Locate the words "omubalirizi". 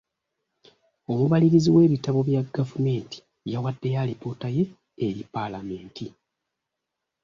1.11-1.69